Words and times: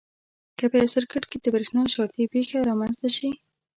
که 0.57 0.65
په 0.71 0.75
یو 0.81 0.89
سرکټ 0.95 1.23
کې 1.31 1.37
د 1.39 1.45
برېښنا 1.55 1.83
شارټي 1.93 2.23
پېښه 2.33 2.57
رامنځته 2.69 3.09
شي. 3.17 3.29